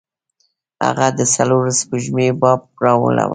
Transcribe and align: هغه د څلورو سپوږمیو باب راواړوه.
هغه 0.85 1.07
د 1.17 1.19
څلورو 1.35 1.71
سپوږمیو 1.79 2.37
باب 2.41 2.61
راواړوه. 2.83 3.25